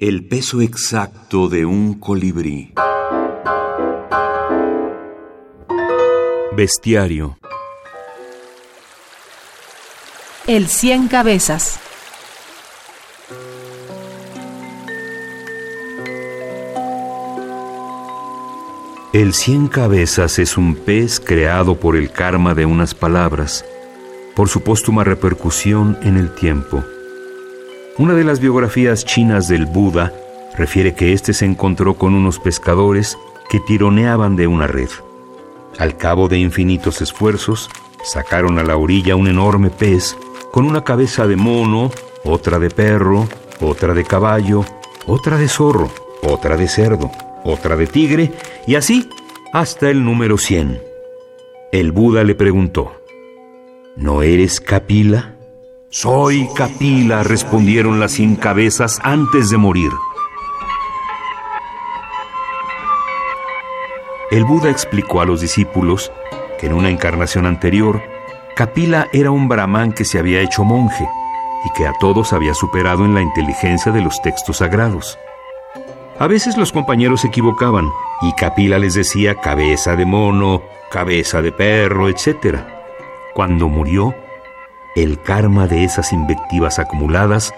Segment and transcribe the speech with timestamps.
[0.00, 2.72] El peso exacto de un colibrí.
[6.52, 7.36] Bestiario.
[10.46, 11.80] El cien cabezas.
[19.12, 23.64] El cien cabezas es un pez creado por el karma de unas palabras,
[24.36, 26.84] por su póstuma repercusión en el tiempo.
[27.98, 30.12] Una de las biografías chinas del Buda
[30.56, 33.18] refiere que éste se encontró con unos pescadores
[33.50, 34.88] que tironeaban de una red.
[35.78, 37.68] Al cabo de infinitos esfuerzos,
[38.04, 40.16] sacaron a la orilla un enorme pez
[40.52, 41.90] con una cabeza de mono,
[42.22, 43.26] otra de perro,
[43.60, 44.64] otra de caballo,
[45.08, 45.90] otra de zorro,
[46.22, 47.10] otra de cerdo,
[47.42, 48.30] otra de tigre
[48.64, 49.10] y así
[49.52, 50.80] hasta el número 100.
[51.72, 52.92] El Buda le preguntó,
[53.96, 55.37] ¿No eres Kapila?
[55.90, 59.90] Soy Capila, respondieron las cien cabezas antes de morir.
[64.30, 66.12] El Buda explicó a los discípulos
[66.60, 68.02] que en una encarnación anterior,
[68.54, 71.08] Capila era un brahman que se había hecho monje
[71.64, 75.18] y que a todos había superado en la inteligencia de los textos sagrados.
[76.18, 77.88] A veces los compañeros se equivocaban
[78.20, 82.58] y Capila les decía cabeza de mono, cabeza de perro, etc.
[83.32, 84.14] Cuando murió,
[85.02, 87.52] el karma de esas invectivas acumuladas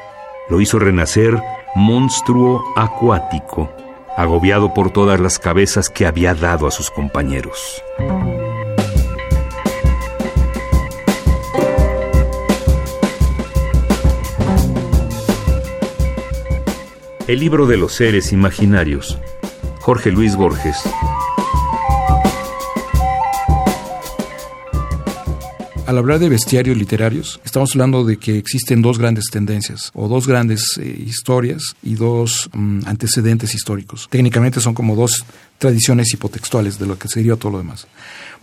[0.48, 1.40] lo hizo renacer
[1.74, 3.70] monstruo acuático,
[4.16, 7.82] agobiado por todas las cabezas que había dado a sus compañeros.
[17.26, 19.18] El libro de los seres imaginarios.
[19.80, 20.82] Jorge Luis Borges.
[25.90, 30.28] Al hablar de bestiarios literarios, estamos hablando de que existen dos grandes tendencias o dos
[30.28, 34.06] grandes eh, historias y dos mm, antecedentes históricos.
[34.08, 35.24] Técnicamente son como dos
[35.58, 37.88] tradiciones hipotextuales de lo que sería todo lo demás.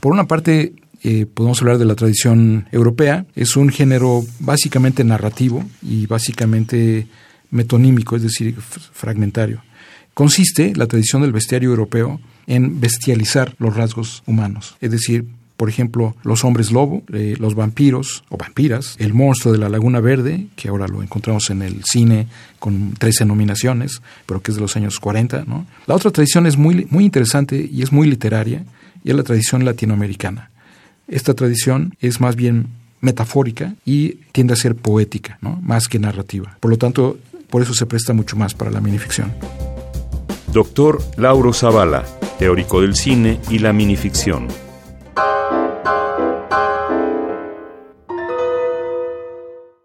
[0.01, 3.25] Por una parte, eh, podemos hablar de la tradición europea.
[3.33, 7.07] Es un género básicamente narrativo y básicamente
[7.49, 9.63] metonímico, es decir, fragmentario.
[10.13, 16.15] Consiste la tradición del bestiario europeo en bestializar los rasgos humanos, es decir, por ejemplo,
[16.23, 20.69] los hombres lobo, eh, los vampiros o vampiras, el monstruo de la Laguna Verde, que
[20.69, 22.27] ahora lo encontramos en el cine
[22.59, 25.45] con 13 nominaciones, pero que es de los años 40.
[25.47, 25.65] ¿no?
[25.87, 28.63] La otra tradición es muy, muy interesante y es muy literaria,
[29.03, 30.51] y es la tradición latinoamericana.
[31.07, 32.67] Esta tradición es más bien
[33.01, 36.57] metafórica y tiende a ser poética, más que narrativa.
[36.59, 37.17] Por lo tanto,
[37.49, 39.33] por eso se presta mucho más para la minificción.
[40.53, 42.05] Doctor Lauro Zavala,
[42.37, 44.47] teórico del cine y la minificción